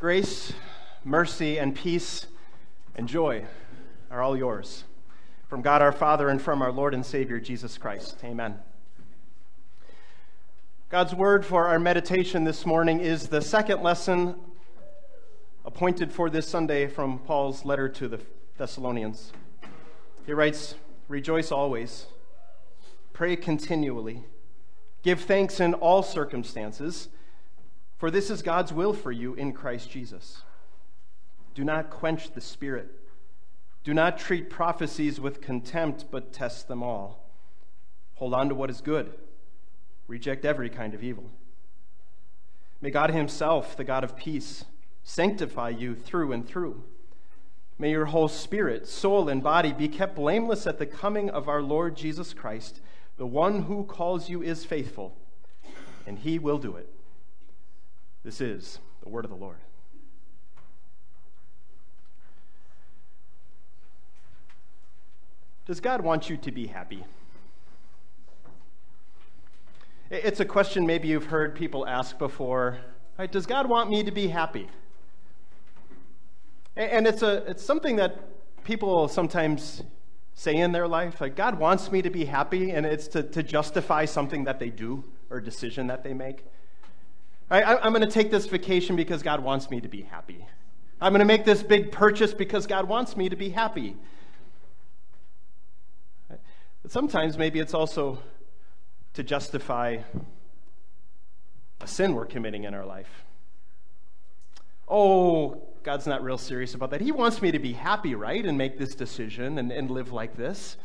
[0.00, 0.54] Grace,
[1.04, 2.26] mercy, and peace
[2.96, 3.44] and joy
[4.10, 4.84] are all yours.
[5.46, 8.16] From God our Father and from our Lord and Savior Jesus Christ.
[8.24, 8.58] Amen.
[10.88, 14.36] God's word for our meditation this morning is the second lesson
[15.66, 18.20] appointed for this Sunday from Paul's letter to the
[18.56, 19.34] Thessalonians.
[20.24, 20.76] He writes,
[21.08, 22.06] Rejoice always,
[23.12, 24.24] pray continually,
[25.02, 27.08] give thanks in all circumstances,
[28.00, 30.40] for this is God's will for you in Christ Jesus.
[31.54, 32.88] Do not quench the Spirit.
[33.84, 37.30] Do not treat prophecies with contempt, but test them all.
[38.14, 39.12] Hold on to what is good.
[40.08, 41.30] Reject every kind of evil.
[42.80, 44.64] May God Himself, the God of peace,
[45.02, 46.82] sanctify you through and through.
[47.78, 51.60] May your whole spirit, soul, and body be kept blameless at the coming of our
[51.60, 52.80] Lord Jesus Christ.
[53.18, 55.18] The one who calls you is faithful,
[56.06, 56.88] and He will do it.
[58.24, 59.58] This is the word of the Lord.
[65.66, 67.04] Does God want you to be happy?
[70.10, 72.78] It's a question maybe you've heard people ask before.
[73.16, 73.30] Right?
[73.30, 74.68] Does God want me to be happy?
[76.76, 78.18] And it's, a, it's something that
[78.64, 79.82] people sometimes
[80.34, 81.20] say in their life.
[81.20, 84.70] Like, God wants me to be happy, and it's to, to justify something that they
[84.70, 86.44] do or decision that they make.
[87.50, 90.44] I, I'm going to take this vacation because God wants me to be happy.
[91.00, 93.96] I'm going to make this big purchase because God wants me to be happy.
[96.28, 98.18] But sometimes maybe it's also
[99.14, 99.98] to justify
[101.80, 103.24] a sin we're committing in our life.
[104.86, 107.00] Oh, God's not real serious about that.
[107.00, 108.44] He wants me to be happy, right?
[108.44, 110.76] And make this decision and, and live like this.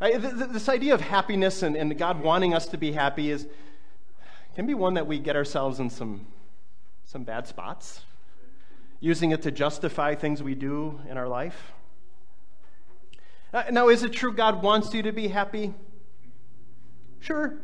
[0.00, 0.20] Right?
[0.20, 3.46] This idea of happiness and, and God wanting us to be happy is
[4.54, 6.26] can be one that we get ourselves in some,
[7.04, 8.02] some bad spots,
[9.00, 11.72] using it to justify things we do in our life.
[13.52, 15.74] Uh, now, is it true God wants you to be happy?
[17.20, 17.54] Sure.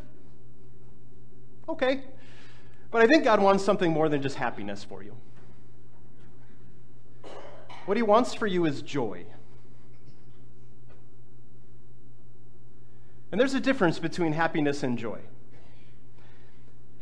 [1.69, 2.03] Okay.
[2.91, 5.17] But I think God wants something more than just happiness for you.
[7.87, 9.25] What He wants for you is joy.
[13.31, 15.21] And there's a difference between happiness and joy.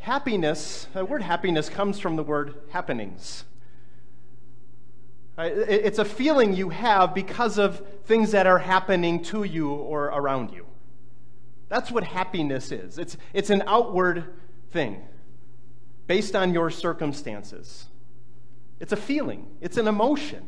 [0.07, 3.43] Happiness, the word happiness comes from the word happenings.
[5.37, 10.53] It's a feeling you have because of things that are happening to you or around
[10.53, 10.65] you.
[11.67, 12.97] That's what happiness is.
[12.97, 14.33] It's, it's an outward
[14.71, 15.01] thing
[16.07, 17.87] based on your circumstances.
[18.79, 20.45] It's a feeling, it's an emotion.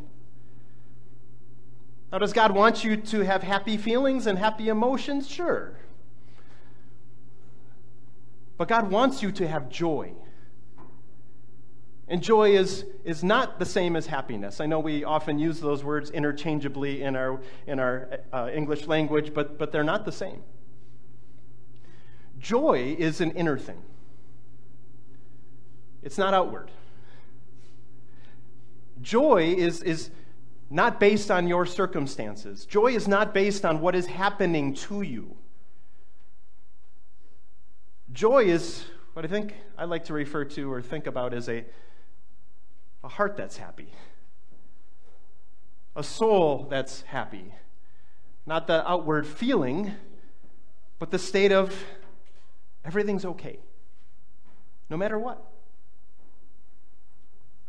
[2.14, 5.30] Now, does God want you to have happy feelings and happy emotions?
[5.30, 5.74] Sure.
[8.59, 10.12] But God wants you to have joy.
[12.09, 14.59] And joy is, is not the same as happiness.
[14.59, 19.34] I know we often use those words interchangeably in our, in our uh, English language,
[19.34, 20.44] but, but they're not the same.
[22.38, 23.81] Joy is an inner thing,
[26.03, 26.70] it's not outward.
[29.02, 30.09] Joy is, is
[30.70, 35.38] not based on your circumstances, joy is not based on what is happening to you.
[38.12, 41.66] Joy is what I think I like to refer to or think about as a
[43.03, 43.94] a heart that's happy,
[45.96, 47.53] a soul that's happy.
[48.46, 49.94] Not the outward feeling,
[50.97, 51.75] but the state of
[52.84, 53.59] everything's okay,
[54.90, 55.46] no matter what.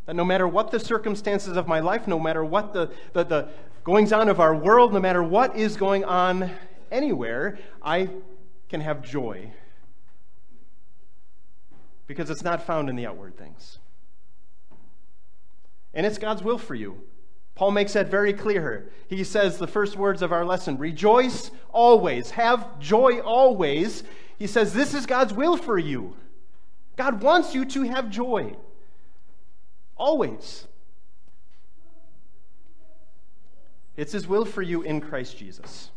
[0.06, 3.48] That no matter what the circumstances of my life, no matter what the, the, the
[3.84, 6.50] goings on of our world, no matter what is going on
[6.90, 8.08] anywhere, I
[8.68, 9.52] can have joy.
[12.10, 13.78] Because it's not found in the outward things.
[15.94, 17.02] And it's God's will for you.
[17.54, 18.90] Paul makes that very clear.
[19.06, 24.02] He says the first words of our lesson rejoice always, have joy always.
[24.40, 26.16] He says this is God's will for you.
[26.96, 28.56] God wants you to have joy.
[29.96, 30.66] Always.
[33.96, 35.92] It's His will for you in Christ Jesus.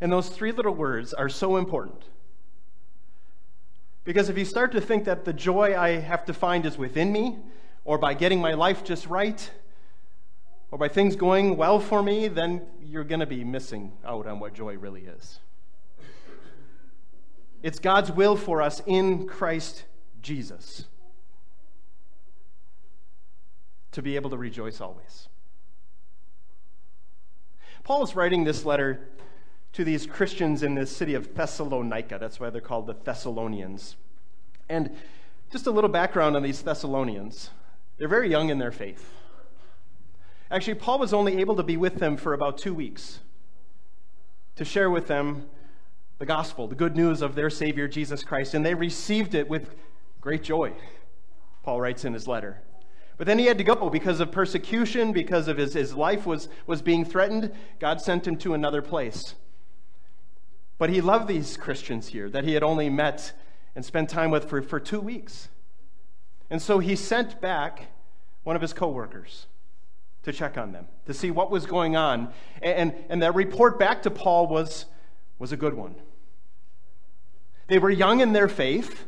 [0.00, 2.04] And those three little words are so important.
[4.08, 7.12] Because if you start to think that the joy I have to find is within
[7.12, 7.36] me,
[7.84, 9.50] or by getting my life just right,
[10.70, 14.40] or by things going well for me, then you're going to be missing out on
[14.40, 15.40] what joy really is.
[17.62, 19.84] It's God's will for us in Christ
[20.22, 20.86] Jesus
[23.92, 25.28] to be able to rejoice always.
[27.84, 29.00] Paul is writing this letter
[29.72, 32.18] to these Christians in the city of Thessalonica.
[32.18, 33.96] That's why they're called the Thessalonians.
[34.68, 34.96] And
[35.50, 37.50] just a little background on these Thessalonians.
[37.96, 39.10] They're very young in their faith.
[40.50, 43.20] Actually, Paul was only able to be with them for about two weeks
[44.56, 45.46] to share with them
[46.18, 49.74] the gospel, the good news of their Savior, Jesus Christ, and they received it with
[50.20, 50.72] great joy,
[51.62, 52.60] Paul writes in his letter.
[53.16, 56.48] But then he had to go because of persecution, because of his, his life was,
[56.66, 57.52] was being threatened.
[57.78, 59.34] God sent him to another place.
[60.78, 63.32] But he loved these Christians here that he had only met
[63.74, 65.48] and spent time with for, for two weeks.
[66.50, 67.88] And so he sent back
[68.44, 69.46] one of his coworkers
[70.22, 72.32] to check on them, to see what was going on.
[72.62, 74.86] And, and that report back to Paul was,
[75.38, 75.96] was a good one.
[77.66, 79.06] They were young in their faith,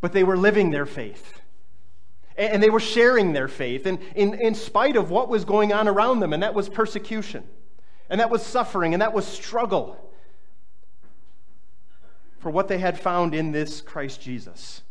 [0.00, 1.40] but they were living their faith.
[2.36, 5.88] And they were sharing their faith in, in, in spite of what was going on
[5.88, 7.44] around them, and that was persecution,
[8.10, 10.05] and that was suffering, and that was struggle
[12.46, 14.82] for what they had found in this Christ Jesus.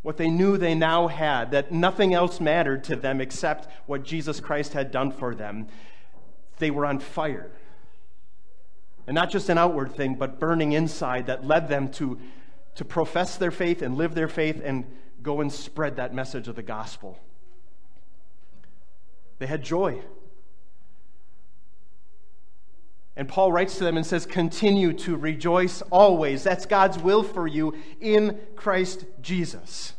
[0.00, 4.40] What they knew they now had, that nothing else mattered to them except what Jesus
[4.40, 5.68] Christ had done for them.
[6.56, 7.50] They were on fire.
[9.06, 12.18] And not just an outward thing, but burning inside that led them to,
[12.76, 14.86] to profess their faith and live their faith and
[15.22, 17.18] go and spread that message of the gospel.
[19.40, 20.00] They had joy.
[23.22, 26.42] And Paul writes to them and says, Continue to rejoice always.
[26.42, 29.92] That's God's will for you in Christ Jesus.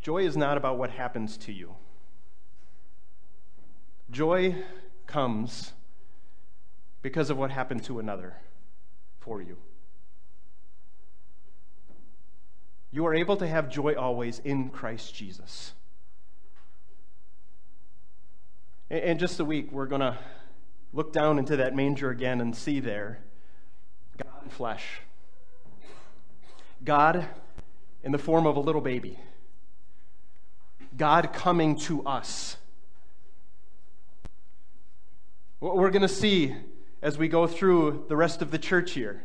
[0.00, 1.76] Joy is not about what happens to you.
[4.10, 4.56] Joy
[5.06, 5.72] comes
[7.00, 8.38] because of what happened to another
[9.20, 9.56] for you.
[12.90, 15.74] You are able to have joy always in Christ Jesus.
[18.90, 20.18] In just a week, we're going to
[20.92, 23.20] look down into that manger again and see there
[24.16, 24.84] God in flesh.
[26.84, 27.24] God
[28.02, 29.16] in the form of a little baby.
[30.96, 32.56] God coming to us.
[35.60, 36.56] What we're going to see
[37.00, 39.22] as we go through the rest of the church here,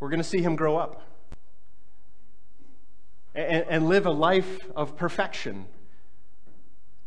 [0.00, 1.02] we're going to see him grow up
[3.34, 5.66] and, and live a life of perfection,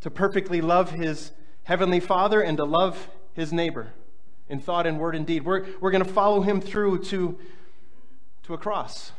[0.02, 1.32] to perfectly love his
[1.70, 3.94] Heavenly Father and to love his neighbor
[4.50, 5.46] in thought and word and deed.
[5.46, 7.38] We're, we're going to follow him through to,
[8.42, 9.12] to a cross.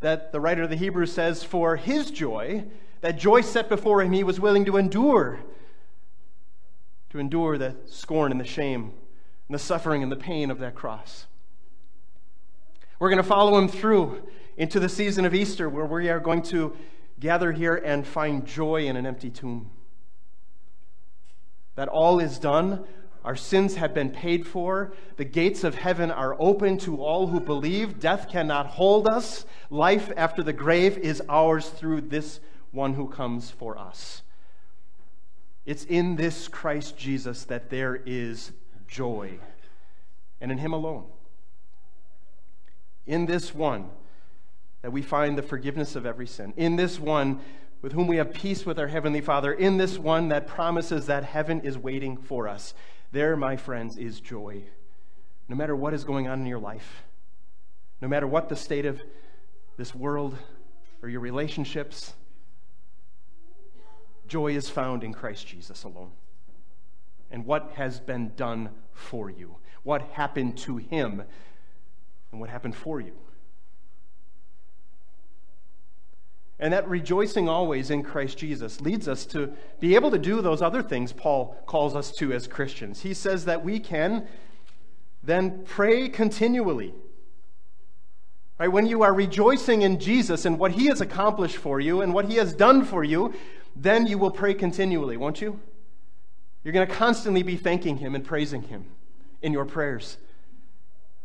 [0.00, 2.64] That the writer of the Hebrews says, for his joy,
[3.00, 5.40] that joy set before him, he was willing to endure,
[7.08, 8.92] to endure the scorn and the shame
[9.48, 11.24] and the suffering and the pain of that cross.
[12.98, 14.28] We're going to follow him through
[14.58, 16.76] into the season of Easter, where we are going to
[17.22, 19.70] gather here and find joy in an empty tomb.
[21.76, 22.84] That all is done,
[23.24, 27.38] our sins have been paid for, the gates of heaven are open to all who
[27.38, 32.40] believe, death cannot hold us, life after the grave is ours through this
[32.72, 34.22] one who comes for us.
[35.64, 38.50] It's in this Christ Jesus that there is
[38.88, 39.38] joy,
[40.40, 41.04] and in Him alone.
[43.06, 43.90] In this one,
[44.82, 46.52] that we find the forgiveness of every sin.
[46.56, 47.40] In this one,
[47.80, 51.24] with whom we have peace with our Heavenly Father, in this one that promises that
[51.24, 52.74] heaven is waiting for us.
[53.10, 54.62] There, my friends, is joy.
[55.48, 57.04] No matter what is going on in your life,
[58.00, 59.00] no matter what the state of
[59.76, 60.36] this world
[61.02, 62.14] or your relationships,
[64.28, 66.12] joy is found in Christ Jesus alone.
[67.30, 71.22] And what has been done for you, what happened to him,
[72.30, 73.12] and what happened for you.
[76.62, 80.62] And that rejoicing always in Christ Jesus leads us to be able to do those
[80.62, 83.02] other things Paul calls us to as Christians.
[83.02, 84.28] He says that we can
[85.24, 86.94] then pray continually.
[88.60, 88.68] Right?
[88.68, 92.26] When you are rejoicing in Jesus and what he has accomplished for you and what
[92.26, 93.34] he has done for you,
[93.74, 95.58] then you will pray continually, won't you?
[96.62, 98.84] You're going to constantly be thanking him and praising him
[99.42, 100.16] in your prayers.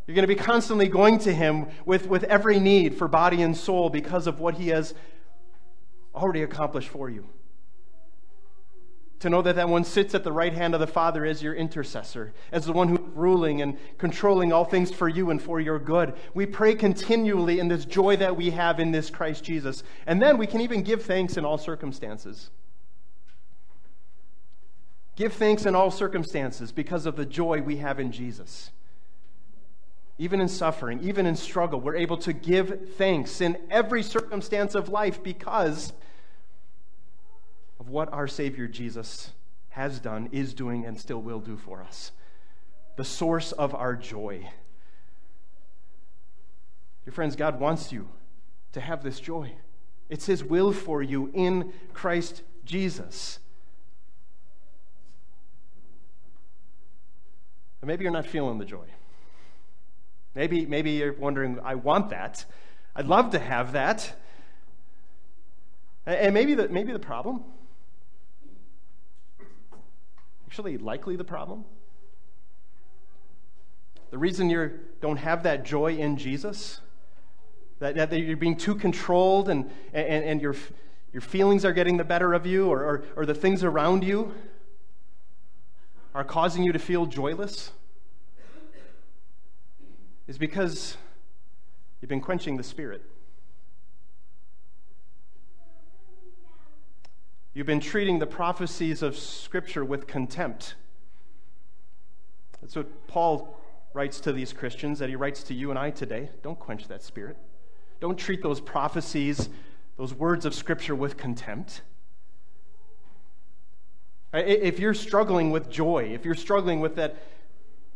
[0.07, 3.55] You're going to be constantly going to him with, with every need for body and
[3.55, 4.95] soul because of what he has
[6.17, 7.25] already accomplished for you.
[9.21, 11.55] To know that that one sits at the right hand of the Father as your
[11.55, 15.79] intercessor, as the one who's ruling and controlling all things for you and for your
[15.79, 16.13] good.
[16.35, 19.81] We pray continually in this joy that we have in this Christ Jesus.
[20.05, 22.51] And then we can even give thanks in all circumstances.
[25.15, 28.69] Give thanks in all circumstances because of the joy we have in Jesus.
[30.19, 34.89] Even in suffering, even in struggle, we're able to give thanks in every circumstance of
[34.89, 35.91] life because
[37.79, 39.31] of what our Savior Jesus
[39.69, 42.11] has done, is doing, and still will do for us.
[42.95, 44.49] The source of our joy.
[47.05, 48.07] Your friends, God wants you
[48.73, 49.53] to have this joy.
[50.09, 53.39] It's His will for you in Christ Jesus.
[57.83, 58.85] Maybe you're not feeling the joy.
[60.35, 62.43] Maybe, maybe you're wondering, I want that.
[62.93, 64.13] I'd love to have that.
[66.05, 67.43] And maybe the, maybe the problem,
[70.57, 71.63] actually, likely the problem,
[74.09, 74.71] the reason you
[75.01, 76.81] don't have that joy in Jesus,
[77.77, 80.55] that, that you're being too controlled and, and, and your,
[81.13, 84.33] your feelings are getting the better of you, or, or, or the things around you
[86.15, 87.71] are causing you to feel joyless,
[90.27, 90.97] is because
[92.01, 93.03] you've been quenching the Spirit.
[97.57, 100.75] You've been treating the prophecies of Scripture with contempt.
[102.61, 103.59] That's what Paul
[103.95, 106.29] writes to these Christians, that he writes to you and I today.
[106.43, 107.35] Don't quench that spirit.
[107.99, 109.49] Don't treat those prophecies,
[109.97, 111.81] those words of Scripture with contempt.
[114.35, 117.15] If you're struggling with joy, if you're struggling with that,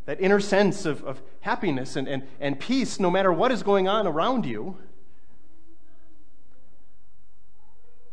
[0.05, 3.87] that inner sense of, of happiness and, and, and peace, no matter what is going
[3.87, 4.79] on around you,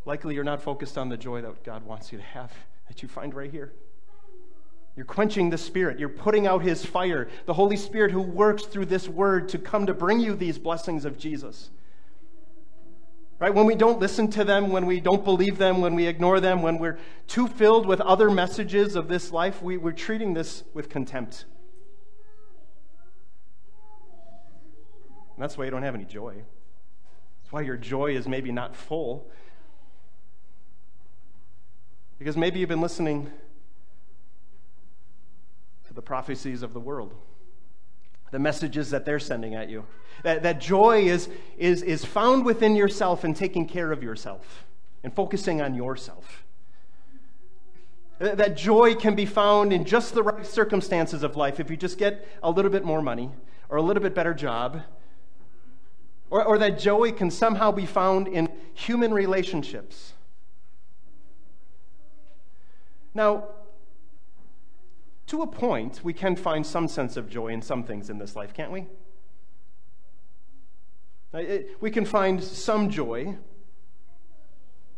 [0.09, 2.51] likely you're not focused on the joy that God wants you to have,
[2.87, 3.71] that you find right here.
[4.95, 5.99] You're quenching the Spirit.
[5.99, 9.85] You're putting out His fire, the Holy Spirit who works through this word to come
[9.85, 11.69] to bring you these blessings of Jesus.
[13.37, 13.53] Right?
[13.53, 16.63] When we don't listen to them, when we don't believe them, when we ignore them,
[16.63, 16.97] when we're
[17.27, 21.45] too filled with other messages of this life, we, we're treating this with contempt.
[25.35, 26.33] And that's why you don't have any joy.
[26.33, 29.29] That's why your joy is maybe not full.
[32.19, 33.31] Because maybe you've been listening
[35.87, 37.15] to the prophecies of the world,
[38.31, 39.85] the messages that they're sending at you.
[40.23, 44.65] That, that joy is, is, is found within yourself and taking care of yourself
[45.01, 46.43] and focusing on yourself.
[48.19, 51.57] That joy can be found in just the right circumstances of life.
[51.61, 53.31] If you just get a little bit more money
[53.69, 54.81] or a little bit better job,
[56.29, 60.13] or, or that joy can somehow be found in human relationships
[63.13, 63.45] now,
[65.27, 68.35] to a point, we can find some sense of joy in some things in this
[68.35, 68.87] life, can't we?
[71.79, 73.37] We can find some joy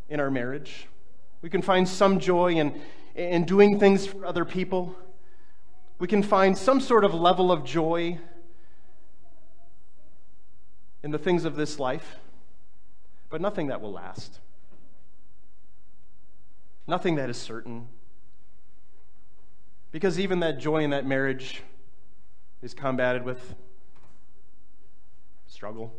[0.10, 0.88] in our marriage.
[1.42, 2.82] We can find some joy in,
[3.16, 4.96] in doing things for other people.
[6.00, 8.20] We can find some sort of level of joy
[11.04, 12.16] in the things of this life,
[13.30, 14.40] but nothing that will last.
[16.88, 17.88] Nothing that is certain.
[19.92, 21.64] Because even that joy in that marriage
[22.62, 23.56] is combated with
[25.48, 25.94] struggle.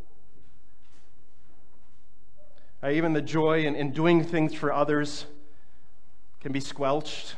[2.82, 5.26] Uh, even the joy in, in doing things for others
[6.40, 7.36] can be squelched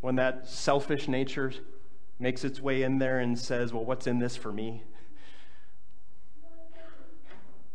[0.00, 1.52] when that selfish nature
[2.18, 4.82] makes its way in there and says, Well, what's in this for me?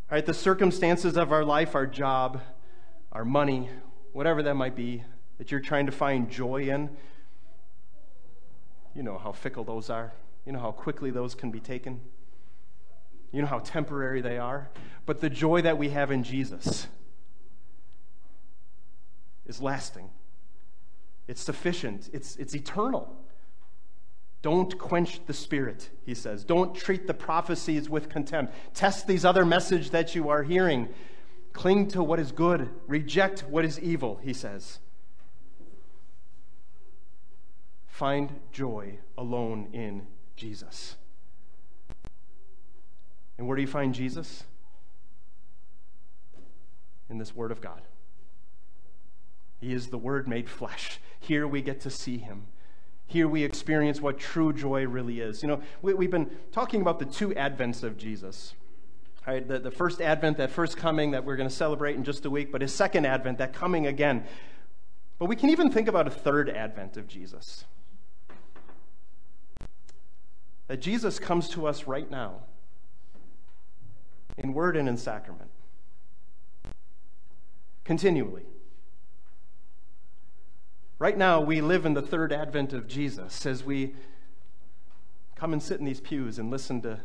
[0.10, 2.42] All right, the circumstances of our life, our job,
[3.14, 3.70] our money,
[4.12, 5.04] whatever that might be,
[5.38, 6.90] that you're trying to find joy in,
[8.96, 10.14] you know how fickle those are.
[10.46, 12.02] You know how quickly those can be taken.
[13.32, 14.70] You know how temporary they are.
[15.06, 16.88] But the joy that we have in Jesus
[19.46, 20.10] is lasting,
[21.28, 23.16] it's sufficient, it's, it's eternal.
[24.42, 26.44] Don't quench the spirit, he says.
[26.44, 28.54] Don't treat the prophecies with contempt.
[28.74, 30.90] Test these other messages that you are hearing.
[31.54, 34.80] Cling to what is good, reject what is evil, he says.
[37.92, 40.96] Find joy alone in Jesus.
[43.38, 44.46] And where do you find Jesus?
[47.10, 47.82] In this Word of God.
[49.60, 51.00] He is the Word made flesh.
[51.20, 52.48] Here we get to see Him.
[53.06, 55.44] Here we experience what true joy really is.
[55.44, 58.56] You know, we, have been talking about the two advents of Jesus.
[59.28, 62.26] Right, the, the first advent, that first coming that we're going to celebrate in just
[62.26, 64.24] a week, but his second advent, that coming again.
[65.20, 67.66] But we can even think about a third advent of Jesus
[70.72, 72.44] that Jesus comes to us right now
[74.38, 75.52] in word and in sacrament,
[77.84, 78.46] continually.
[80.98, 83.96] Right now, we live in the third advent of Jesus as we
[85.36, 87.02] come and sit in these pews and listen to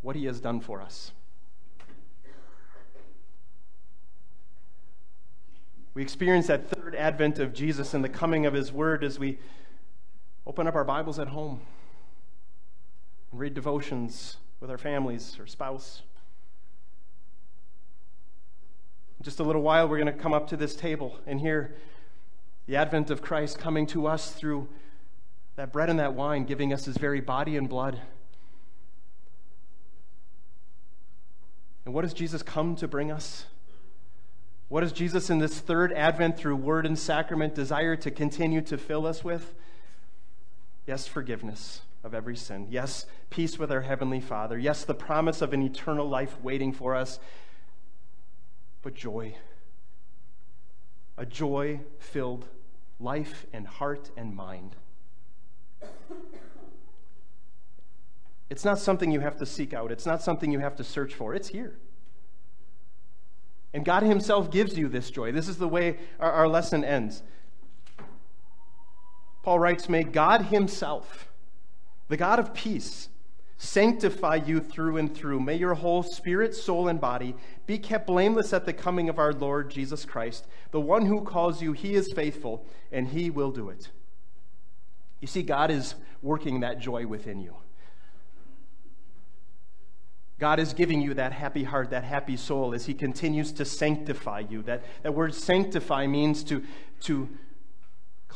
[0.00, 1.12] what he has done for us.
[5.92, 9.38] We experience that third advent of Jesus and the coming of his word as we
[10.48, 11.60] Open up our Bibles at home
[13.32, 16.02] and read devotions with our families or spouse.
[19.18, 21.74] In just a little while, we're going to come up to this table and hear
[22.66, 24.68] the advent of Christ coming to us through
[25.56, 28.00] that bread and that wine, giving us his very body and blood.
[31.84, 33.46] And what does Jesus come to bring us?
[34.68, 38.78] What does Jesus in this third advent through word and sacrament desire to continue to
[38.78, 39.52] fill us with?
[40.86, 42.68] Yes, forgiveness of every sin.
[42.70, 44.56] Yes, peace with our Heavenly Father.
[44.56, 47.18] Yes, the promise of an eternal life waiting for us.
[48.82, 49.34] But joy.
[51.18, 52.46] A joy filled
[53.00, 54.76] life and heart and mind.
[58.48, 61.14] It's not something you have to seek out, it's not something you have to search
[61.14, 61.34] for.
[61.34, 61.76] It's here.
[63.74, 65.32] And God Himself gives you this joy.
[65.32, 67.22] This is the way our, our lesson ends.
[69.46, 71.28] Paul writes, May God Himself,
[72.08, 73.08] the God of peace,
[73.58, 75.38] sanctify you through and through.
[75.38, 79.32] May your whole spirit, soul, and body be kept blameless at the coming of our
[79.32, 80.48] Lord Jesus Christ.
[80.72, 83.90] The one who calls you, He is faithful, and He will do it.
[85.20, 87.54] You see, God is working that joy within you.
[90.40, 94.40] God is giving you that happy heart, that happy soul as He continues to sanctify
[94.50, 94.62] you.
[94.62, 96.64] That, that word sanctify means to,
[97.02, 97.28] to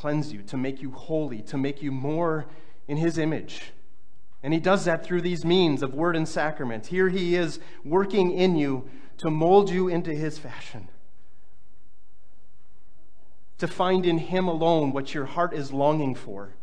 [0.00, 2.46] cleanse you, to make you holy, to make you more
[2.88, 3.72] in His image.
[4.42, 6.86] And He does that through these means of word and sacrament.
[6.86, 8.88] Here He is working in you
[9.18, 10.88] to mold you into His fashion,
[13.58, 16.54] to find in Him alone what your heart is longing for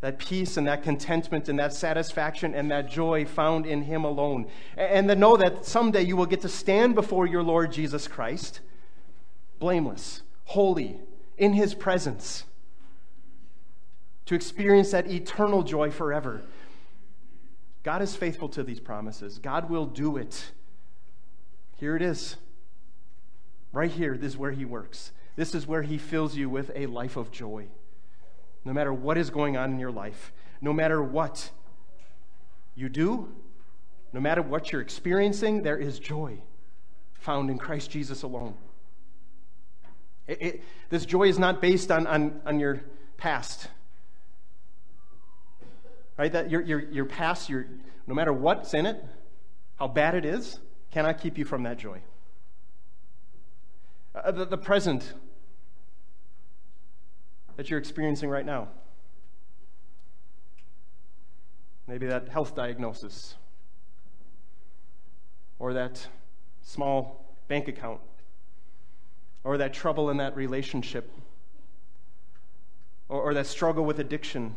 [0.00, 4.48] that peace and that contentment and that satisfaction and that joy found in Him alone.
[4.76, 8.58] And to know that someday you will get to stand before your Lord Jesus Christ,
[9.60, 10.98] blameless, holy,
[11.38, 12.44] in His presence,
[14.26, 16.42] to experience that eternal joy forever.
[17.82, 19.38] God is faithful to these promises.
[19.38, 20.52] God will do it.
[21.78, 22.36] Here it is.
[23.72, 25.12] Right here, this is where He works.
[25.34, 27.68] This is where He fills you with a life of joy
[28.64, 31.50] no matter what is going on in your life, no matter what
[32.74, 33.32] you do,
[34.12, 36.38] no matter what you're experiencing, there is joy
[37.14, 38.54] found in Christ Jesus alone.
[40.26, 42.82] It, it, this joy is not based on, on, on your
[43.16, 43.68] past.
[46.16, 46.32] Right?
[46.32, 47.66] That your, your, your past, your,
[48.06, 49.02] no matter what's in it,
[49.76, 52.00] how bad it is, cannot keep you from that joy.
[54.14, 55.14] Uh, the, the present
[57.56, 58.68] that you're experiencing right now.
[61.86, 63.34] Maybe that health diagnosis,
[65.58, 66.06] or that
[66.62, 68.00] small bank account,
[69.44, 71.10] or that trouble in that relationship,
[73.08, 74.56] or, or that struggle with addiction,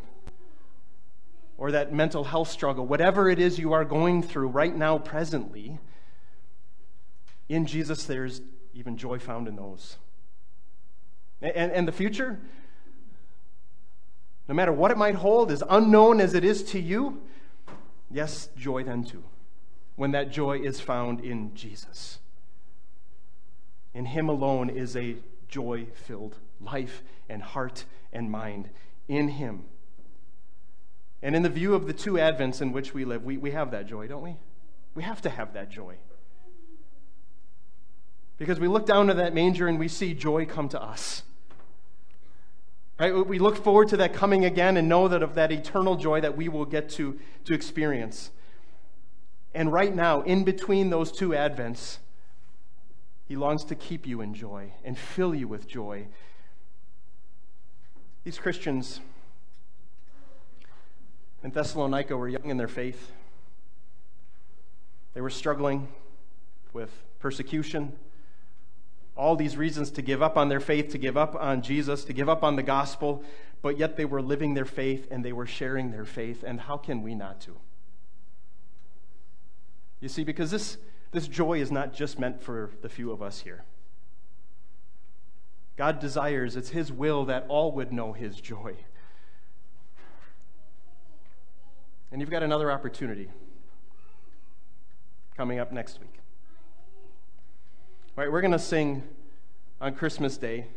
[1.58, 5.80] or that mental health struggle, whatever it is you are going through right now, presently,
[7.48, 8.42] in Jesus, there's
[8.74, 9.98] even joy found in those.
[11.42, 12.40] And, and the future,
[14.48, 17.22] no matter what it might hold, as unknown as it is to you,
[18.12, 19.24] yes, joy then too,
[19.96, 22.20] when that joy is found in Jesus.
[23.96, 25.16] In Him alone is a
[25.48, 28.70] joy filled life and heart and mind.
[29.08, 29.64] In Him.
[31.24, 33.72] And in the view of the two Advents in which we live, we, we have
[33.72, 34.36] that joy, don't we?
[34.94, 35.96] We have to have that joy.
[38.38, 41.24] Because we look down to that manger and we see joy come to us.
[43.00, 43.26] Right?
[43.26, 46.36] We look forward to that coming again and know that of that eternal joy that
[46.36, 48.32] we will get to, to experience.
[49.54, 52.00] And right now, in between those two Advents,
[53.28, 56.08] He longs to keep you in joy and fill you with joy.
[58.24, 59.00] These Christians
[61.44, 63.12] in Thessalonica were young in their faith.
[65.14, 65.88] They were struggling
[66.74, 67.94] with persecution,
[69.16, 72.14] all these reasons to give up on their faith, to give up on Jesus, to
[72.14, 73.24] give up on the gospel,
[73.62, 76.44] but yet they were living their faith and they were sharing their faith.
[76.46, 77.56] And how can we not to?
[80.02, 80.78] You see, because this,
[81.16, 83.64] this joy is not just meant for the few of us here.
[85.78, 88.76] God desires, it's His will that all would know His joy.
[92.12, 93.30] And you've got another opportunity
[95.38, 96.20] coming up next week.
[98.18, 99.02] All right, we're going to sing
[99.80, 100.68] on Christmas Day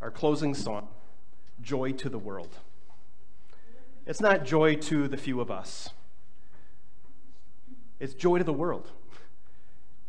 [0.00, 0.88] our closing song,
[1.62, 2.58] Joy to the World.
[4.06, 5.90] It's not joy to the few of us,
[8.00, 8.90] it's joy to the world.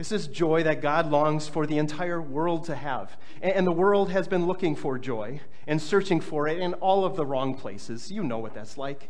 [0.04, 3.16] This is joy that God longs for the entire world to have.
[3.42, 7.16] And the world has been looking for joy and searching for it in all of
[7.16, 8.12] the wrong places.
[8.12, 9.08] You know what that's like.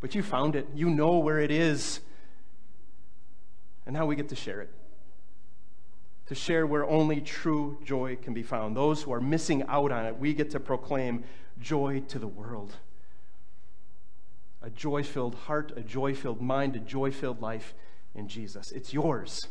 [0.00, 0.66] But you found it.
[0.74, 2.00] You know where it is.
[3.84, 4.70] And now we get to share it.
[6.28, 8.74] To share where only true joy can be found.
[8.74, 11.24] Those who are missing out on it, we get to proclaim
[11.60, 12.76] joy to the world.
[14.62, 17.74] A joy filled heart, a joy filled mind, a joy filled life
[18.14, 18.72] in Jesus.
[18.72, 19.48] It's yours.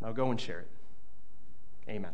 [0.00, 0.68] Now go and share it.
[1.88, 2.06] Amen.